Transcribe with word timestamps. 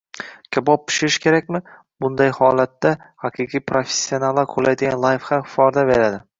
Kabob 0.55 0.85
pishirish 0.91 1.17
kerakmi? 1.25 1.61
Bunday 2.05 2.33
holatda 2.39 2.95
haqiqiy 3.27 3.65
professionallar 3.75 4.51
qo‘llaydigan 4.57 5.01
layfxak 5.09 5.51
foyda 5.57 5.89
beradi 5.95 6.23